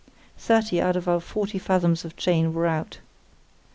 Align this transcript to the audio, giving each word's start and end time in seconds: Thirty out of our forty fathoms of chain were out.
Thirty 0.35 0.81
out 0.81 0.95
of 0.95 1.07
our 1.07 1.19
forty 1.19 1.59
fathoms 1.59 2.03
of 2.03 2.15
chain 2.15 2.55
were 2.55 2.65
out. 2.65 2.97